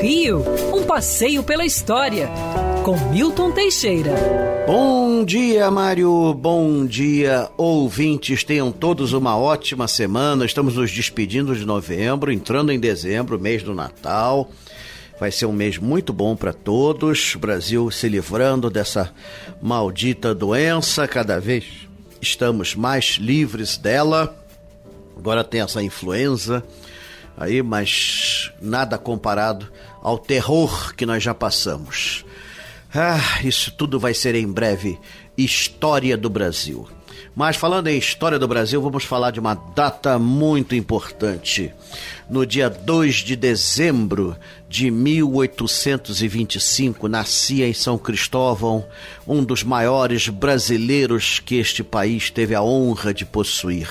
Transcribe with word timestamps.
Rio, 0.00 0.44
um 0.74 0.84
passeio 0.84 1.42
pela 1.42 1.64
história, 1.64 2.28
com 2.84 2.96
Milton 3.10 3.50
Teixeira. 3.50 4.12
Bom 4.66 5.24
dia, 5.24 5.70
Mário. 5.70 6.34
Bom 6.34 6.84
dia, 6.84 7.50
ouvintes. 7.56 8.44
Tenham 8.44 8.70
todos 8.70 9.12
uma 9.12 9.36
ótima 9.36 9.88
semana. 9.88 10.44
Estamos 10.44 10.76
nos 10.76 10.90
despedindo 10.90 11.54
de 11.56 11.64
novembro, 11.64 12.32
entrando 12.32 12.70
em 12.70 12.78
dezembro, 12.78 13.38
mês 13.38 13.62
do 13.62 13.74
Natal. 13.74 14.50
Vai 15.18 15.32
ser 15.32 15.46
um 15.46 15.52
mês 15.52 15.78
muito 15.78 16.12
bom 16.12 16.36
para 16.36 16.52
todos. 16.52 17.34
Brasil 17.36 17.90
se 17.90 18.08
livrando 18.08 18.68
dessa 18.68 19.12
maldita 19.62 20.34
doença. 20.34 21.08
Cada 21.08 21.40
vez 21.40 21.64
estamos 22.20 22.74
mais 22.74 23.18
livres 23.20 23.76
dela. 23.76 24.36
Agora 25.16 25.42
tem 25.42 25.62
essa 25.62 25.82
influenza 25.82 26.62
aí, 27.36 27.62
mas 27.62 28.50
nada 28.60 28.98
comparado 28.98 29.70
ao 30.02 30.18
terror 30.18 30.94
que 30.94 31.04
nós 31.04 31.22
já 31.22 31.34
passamos. 31.34 32.24
Ah, 32.94 33.40
isso 33.44 33.70
tudo 33.72 34.00
vai 34.00 34.14
ser 34.14 34.34
em 34.34 34.50
breve 34.50 34.98
história 35.36 36.16
do 36.16 36.30
Brasil. 36.30 36.88
Mas 37.34 37.56
falando 37.56 37.88
em 37.88 37.98
história 37.98 38.38
do 38.38 38.48
Brasil, 38.48 38.80
vamos 38.80 39.04
falar 39.04 39.30
de 39.30 39.38
uma 39.38 39.52
data 39.52 40.18
muito 40.18 40.74
importante. 40.74 41.70
No 42.30 42.46
dia 42.46 42.70
2 42.70 43.16
de 43.16 43.36
dezembro 43.36 44.34
de 44.70 44.90
1825, 44.90 47.08
nascia 47.08 47.68
em 47.68 47.74
São 47.74 47.98
Cristóvão 47.98 48.86
um 49.28 49.44
dos 49.44 49.62
maiores 49.62 50.30
brasileiros 50.30 51.38
que 51.38 51.56
este 51.56 51.84
país 51.84 52.30
teve 52.30 52.54
a 52.54 52.62
honra 52.62 53.12
de 53.12 53.26
possuir. 53.26 53.86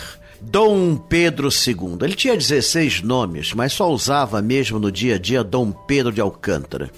Dom 0.48 0.95
Pedro 0.95 1.49
II. 1.49 1.98
Ele 2.02 2.16
tinha 2.16 2.38
16 2.38 3.02
nomes, 3.02 3.53
mas 3.53 3.73
só 3.73 3.90
usava 3.91 4.41
mesmo 4.41 4.80
no 4.80 4.91
dia 4.91 5.16
a 5.16 5.17
dia 5.17 5.44
Dom 5.44 5.72
Pedro 5.72 6.12
de 6.12 6.22
Alcântara. 6.22 6.91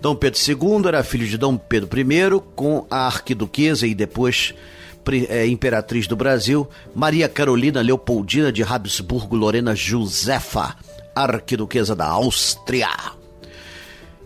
Dom 0.00 0.14
Pedro 0.14 0.38
II 0.40 0.86
era 0.86 1.02
filho 1.02 1.26
de 1.26 1.36
Dom 1.36 1.56
Pedro 1.56 1.88
I 1.98 2.40
com 2.54 2.86
a 2.88 3.06
arquiduquesa 3.06 3.86
e 3.86 3.94
depois 3.94 4.54
é, 5.28 5.46
imperatriz 5.46 6.06
do 6.06 6.14
Brasil, 6.14 6.68
Maria 6.94 7.28
Carolina 7.28 7.82
Leopoldina 7.82 8.52
de 8.52 8.62
Habsburgo 8.62 9.36
Lorena 9.36 9.74
Josefa, 9.74 10.76
arquiduquesa 11.14 11.96
da 11.96 12.06
Áustria. 12.06 12.90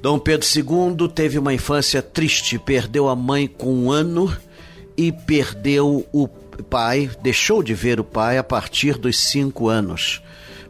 Dom 0.01 0.19
Pedro 0.19 0.47
II 0.47 1.09
teve 1.09 1.39
uma 1.39 1.55
infância 1.55 2.03
triste, 2.03 2.59
perdeu 2.59 3.09
a 3.09 3.17
mãe 3.17 3.49
com 3.49 3.75
um 3.75 3.91
ano 3.91 4.33
e 4.97 5.11
perdeu 5.11 6.07
o 6.13 6.29
pai, 6.65 7.11
deixou 7.23 7.63
de 7.63 7.75
ver 7.75 8.01
o 8.01 8.05
pai 8.05 8.39
a 8.39 8.45
partir 8.45 8.99
dos 8.99 9.19
cinco 9.19 9.69
anos, 9.69 10.23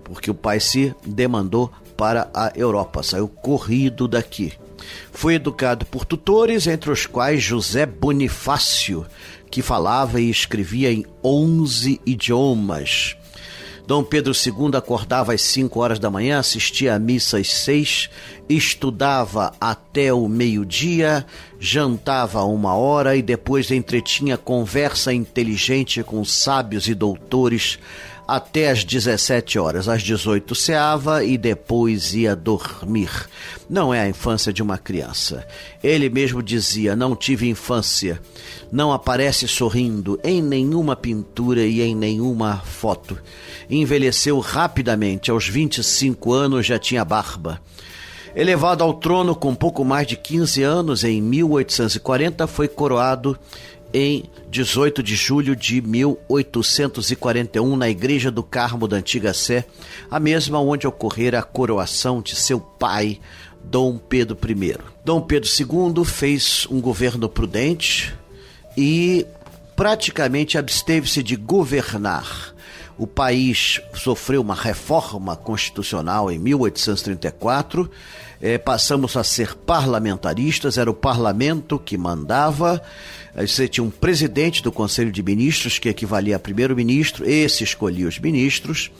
porque 0.05 0.31
o 0.31 0.35
pai 0.35 0.61
se 0.61 0.95
demandou 1.05 1.71
para 1.97 2.31
a 2.33 2.53
Europa, 2.55 3.03
saiu 3.03 3.29
corrido 3.29 4.07
daqui. 4.07 4.53
Foi 5.13 5.35
educado 5.35 5.85
por 5.87 6.05
tutores, 6.05 6.67
entre 6.67 6.91
os 6.91 7.07
quais 7.07 7.43
José 7.43 7.85
Bonifácio, 7.85 9.05
que 9.51 9.63
falava 9.63 10.21
e 10.21 10.31
escrevia 10.31 10.93
em 10.93 11.05
11 11.25 12.01
idiomas. 12.07 13.17
Dom 13.89 14.05
Pedro 14.05 14.35
II 14.35 14.77
acordava 14.77 15.33
às 15.33 15.41
5 15.41 15.81
horas 15.81 15.99
da 15.99 16.11
manhã, 16.11 16.41
assistia 16.41 16.95
à 16.95 16.99
missa 16.99 17.39
às 17.39 17.49
6, 17.49 18.11
estudava 18.47 19.55
até 19.59 20.13
o 20.13 20.29
meio-dia, 20.29 21.25
jantava 21.59 22.45
uma 22.45 22.75
hora 22.75 23.17
e 23.17 23.23
depois 23.23 23.71
entretinha 23.71 24.37
conversa 24.37 25.11
inteligente 25.11 26.03
com 26.03 26.23
sábios 26.23 26.87
e 26.87 26.95
doutores 26.95 27.79
até 28.29 28.71
às 28.71 28.85
17 28.85 29.59
horas. 29.59 29.89
Às 29.89 30.03
18 30.03 30.55
ceava 30.55 31.25
e 31.25 31.39
depois 31.39 32.13
ia 32.13 32.37
dormir. 32.37 33.11
Não 33.71 33.95
é 33.95 34.01
a 34.01 34.09
infância 34.09 34.53
de 34.53 34.63
uma 34.63 34.77
criança. 34.77 35.47
Ele 35.83 36.11
mesmo 36.11 36.43
dizia: 36.43 36.95
Não 36.95 37.17
tive 37.17 37.49
infância. 37.49 38.21
Não 38.71 38.93
aparece 38.93 39.49
sorrindo 39.49 40.21
em 40.23 40.43
nenhuma 40.43 40.95
pintura 40.95 41.63
e 41.63 41.81
em 41.81 41.95
nenhuma 41.95 42.59
foto. 42.59 43.19
Envelheceu 43.71 44.39
rapidamente. 44.41 45.31
Aos 45.31 45.49
25 45.49 46.33
anos 46.35 46.67
já 46.67 46.79
tinha 46.79 47.05
barba. 47.05 47.63
Elevado 48.37 48.85
ao 48.85 48.95
trono 48.95 49.35
com 49.35 49.55
pouco 49.55 49.85
mais 49.85 50.07
de 50.07 50.17
15 50.17 50.63
anos, 50.63 51.03
em 51.03 51.21
1840 51.21 52.47
foi 52.47 52.69
coroado 52.69 53.37
em 53.93 54.25
18 54.51 55.03
de 55.03 55.15
julho 55.17 55.57
de 55.57 55.81
1841 55.81 57.77
na 57.77 57.89
Igreja 57.89 58.31
do 58.31 58.43
Carmo 58.43 58.87
da 58.87 58.97
Antiga 58.97 59.33
Sé, 59.33 59.65
a 60.11 60.21
mesma 60.21 60.61
onde 60.61 60.87
ocorrera 60.87 61.39
a 61.39 61.43
coroação 61.43 62.21
de 62.21 62.37
seu 62.37 62.61
pai, 62.61 63.21
Dom 63.65 63.99
Pedro 63.99 64.39
I. 64.47 64.77
Dom 65.05 65.21
Pedro 65.21 65.49
II 65.49 66.05
fez 66.05 66.67
um 66.71 66.81
governo 66.81 67.29
prudente 67.29 68.15
e 68.77 69.27
praticamente 69.75 70.59
absteve-se 70.59 71.23
de 71.23 71.37
governar. 71.37 72.55
O 72.99 73.07
país 73.07 73.81
sofreu 73.95 74.41
uma 74.41 74.55
reforma 74.55 75.37
constitucional 75.37 76.31
em 76.31 76.39
1834 76.39 77.89
é, 78.41 78.57
passamos 78.57 79.17
a 79.17 79.25
ser 79.25 79.55
parlamentaristas, 79.55 80.79
era 80.79 80.91
o 80.91 80.95
parlamento 80.95 81.79
que 81.79 81.99
mandava. 81.99 82.81
Você 83.35 83.69
tinha 83.69 83.85
um 83.85 83.91
presidente 83.91 84.63
do 84.63 84.73
Conselho 84.73 85.11
de 85.13 85.23
Ministros, 85.23 85.79
que 85.79 85.89
equivalia 85.89 86.37
a 86.37 86.39
primeiro-ministro, 86.39 87.29
esse 87.29 87.65
escolhia 87.65 88.09
os 88.09 88.19
ministros. 88.19 88.91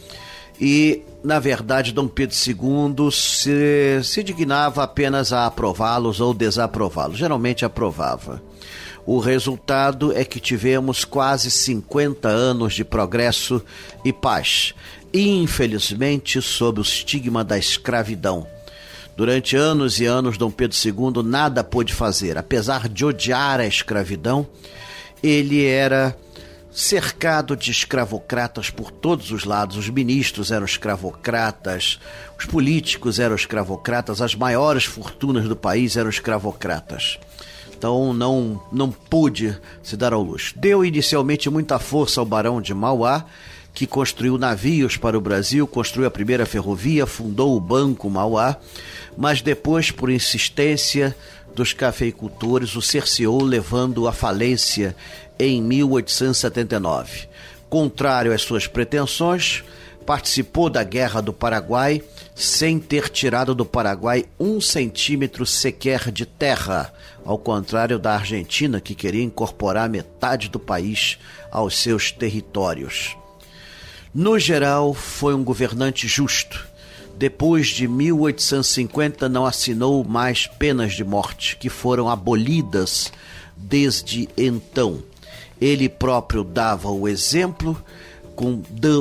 E, 0.61 1.03
na 1.23 1.39
verdade, 1.39 1.93
Dom 1.93 2.09
Pedro 2.09 2.37
II 2.37 3.13
se, 3.13 4.01
se 4.03 4.25
dignava 4.25 4.83
apenas 4.83 5.33
a 5.33 5.47
aprová-los 5.47 6.21
ou 6.21 6.35
desaprová-los. 6.35 7.17
Geralmente 7.17 7.65
aprovava. 7.65 8.43
O 9.11 9.21
resultado 9.21 10.13
é 10.15 10.23
que 10.23 10.39
tivemos 10.39 11.03
quase 11.03 11.51
50 11.51 12.29
anos 12.29 12.75
de 12.75 12.85
progresso 12.85 13.65
e 14.05 14.13
paz, 14.13 14.75
infelizmente 15.15 16.43
sob 16.43 16.81
o 16.81 16.83
estigma 16.83 17.43
da 17.43 17.57
escravidão 17.57 18.47
Durante 19.19 19.57
anos 19.57 19.99
e 19.99 20.05
anos, 20.05 20.39
Dom 20.39 20.49
Pedro 20.49 20.77
II 20.79 21.25
nada 21.25 21.65
pôde 21.65 21.93
fazer. 21.93 22.39
Apesar 22.39 22.89
de 22.89 23.05
odiar 23.05 23.59
a 23.59 23.67
escravidão, 23.67 24.47
ele 25.21 25.65
era 25.65 26.17
cercado 26.71 27.57
de 27.57 27.73
escravocratas 27.73 28.71
por 28.71 28.93
todos 28.93 29.33
os 29.33 29.43
lados. 29.43 29.77
Os 29.77 29.89
ministros 29.91 30.53
eram 30.53 30.65
escravocratas, 30.65 31.99
os 32.39 32.45
políticos 32.45 33.19
eram 33.19 33.35
escravocratas, 33.35 34.23
as 34.23 34.37
maiores 34.37 34.85
fortunas 34.85 35.49
do 35.49 35.57
país 35.57 35.97
eram 35.97 36.11
escravocratas. 36.11 37.19
Então 37.79 38.13
não, 38.13 38.61
não 38.71 38.91
pôde 38.91 39.57
se 39.83 39.97
dar 39.97 40.13
ao 40.13 40.23
luxo. 40.23 40.53
Deu 40.59 40.85
inicialmente 40.85 41.49
muita 41.49 41.79
força 41.79 42.21
ao 42.21 42.27
Barão 42.27 42.61
de 42.61 42.75
Mauá, 42.75 43.25
que 43.73 43.87
construiu 43.87 44.37
navios 44.37 44.97
para 44.97 45.17
o 45.17 45.21
Brasil, 45.21 45.65
construiu 45.67 46.09
a 46.09 46.11
primeira 46.11 46.45
ferrovia, 46.45 47.07
fundou 47.07 47.57
o 47.57 47.61
Banco 47.61 48.11
Mauá 48.11 48.59
mas 49.19 49.43
depois, 49.43 49.91
por 49.91 50.11
insistência 50.11 51.15
dos 51.53 51.73
cafeicultores, 51.73 52.77
o 52.77 52.81
cerceou, 52.81 53.43
levando 53.43 54.07
à 54.07 54.13
falência 54.13 54.95
em 55.37 55.61
1879. 55.61 57.27
Contrário 57.69 58.33
às 58.33 58.43
suas 58.43 58.69
pretensões, 58.69 59.65
participou 60.07 60.71
da 60.71 60.85
Guerra 60.85 61.21
do 61.21 61.33
Paraguai 61.33 62.01
sem 62.39 62.79
ter 62.79 63.09
tirado 63.09 63.55
do 63.55 63.67
Paraguai 63.67 64.25
um 64.39 64.61
centímetro 64.61 65.45
sequer 65.45 66.11
de 66.13 66.25
terra, 66.25 66.95
ao 67.25 67.37
contrário 67.37 67.99
da 67.99 68.15
Argentina, 68.15 68.81
que 68.81 68.95
queria 68.95 69.25
incorporar 69.25 69.91
metade 69.91 70.49
do 70.49 70.59
país 70.59 71.19
aos 71.51 71.77
seus 71.77 72.13
territórios. 72.13 73.17
No 74.15 74.39
geral, 74.39 74.95
foi 74.95 75.35
um 75.35 75.43
governante 75.43 76.07
justo 76.07 76.69
depois 77.19 77.67
de 77.67 77.89
1850 77.89 79.29
não 79.29 79.45
assinou 79.45 80.05
mais 80.05 80.47
penas 80.47 80.93
de 80.93 81.03
morte, 81.03 81.57
que 81.57 81.69
foram 81.69 82.09
abolidas 82.09 83.13
desde 83.57 84.29
então. 84.37 85.03
Ele 85.61 85.89
próprio 85.89 86.45
dava 86.45 86.89
o 86.89 87.09
exemplo, 87.09 87.77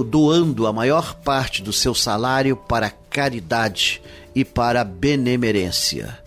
doando 0.10 0.66
a 0.66 0.74
maior 0.74 1.14
parte 1.14 1.62
do 1.62 1.72
seu 1.72 1.94
salário 1.94 2.56
para 2.56 2.90
caridade 3.18 4.00
e 4.36 4.46
para 4.46 4.84
benemerência. 4.84 6.20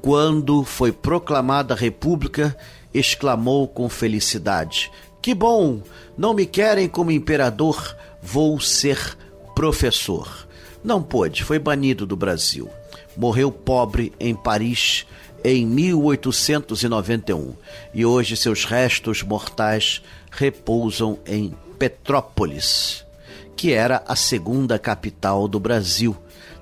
Quando 0.00 0.64
foi 0.64 0.90
proclamada 0.90 1.74
a 1.74 1.76
República, 1.76 2.56
exclamou 2.94 3.68
com 3.68 3.90
felicidade: 3.90 4.90
Que 5.20 5.34
bom! 5.34 5.82
Não 6.16 6.32
me 6.32 6.46
querem 6.46 6.88
como 6.88 7.10
imperador, 7.10 7.94
vou 8.22 8.58
ser 8.58 9.18
professor. 9.54 10.48
Não 10.82 11.02
pôde, 11.02 11.44
foi 11.44 11.58
banido 11.58 12.06
do 12.06 12.16
Brasil. 12.16 12.70
Morreu 13.14 13.52
pobre 13.52 14.10
em 14.18 14.34
Paris 14.34 15.04
em 15.44 15.66
1891 15.66 17.52
e 17.92 18.06
hoje 18.06 18.34
seus 18.34 18.64
restos 18.64 19.22
mortais 19.22 20.00
repousam 20.30 21.18
em 21.26 21.54
Petrópolis, 21.78 23.04
que 23.54 23.74
era 23.74 24.02
a 24.08 24.16
segunda 24.16 24.78
capital 24.78 25.46
do 25.46 25.60
Brasil 25.60 26.16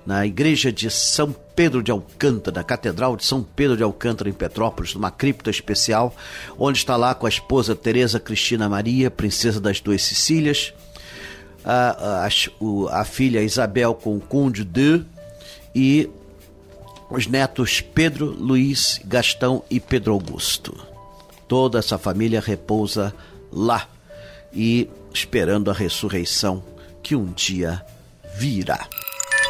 na 0.08 0.25
igreja 0.25 0.72
de 0.72 0.90
São 0.90 1.37
Pedro 1.55 1.82
de 1.82 1.90
Alcântara, 1.90 2.56
na 2.56 2.64
Catedral 2.64 3.14
de 3.14 3.26
São 3.26 3.43
Pedro 3.43 3.76
de 3.76 3.82
Alcântara, 3.82 4.31
em 4.31 4.32
Petrópolis, 4.32 4.94
numa 4.94 5.10
cripta 5.10 5.50
especial, 5.50 6.16
onde 6.58 6.78
está 6.78 6.96
lá 6.96 7.14
com 7.14 7.26
a 7.26 7.28
esposa 7.28 7.76
Teresa 7.76 8.19
Cristina 8.19 8.70
Maria, 8.70 9.10
princesa 9.10 9.60
das 9.60 9.81
Duas 9.81 10.00
Sicílias, 10.02 10.72
a, 11.62 12.25
a, 12.25 13.00
a 13.00 13.05
filha 13.05 13.43
Isabel 13.43 13.93
com 13.93 14.16
o 14.16 14.20
Conde 14.20 14.64
de 14.64 15.05
e 15.75 16.08
os 17.10 17.26
netos 17.26 17.82
Pedro, 17.82 18.31
Luiz, 18.31 19.02
Gastão 19.05 19.62
e 19.69 19.78
Pedro 19.78 20.14
Augusto. 20.14 20.75
Toda 21.46 21.81
essa 21.81 21.99
família 21.99 22.40
repousa 22.40 23.12
lá 23.52 23.87
e 24.55 24.88
esperando 25.12 25.70
a 25.70 25.75
ressurreição 25.75 26.64
que 27.02 27.14
um 27.14 27.31
dia 27.31 27.84
virá. 28.38 28.88